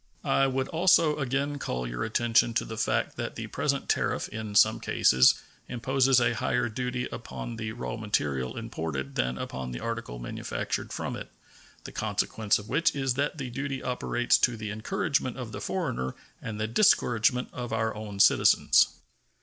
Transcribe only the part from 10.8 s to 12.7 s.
from it, the consequence of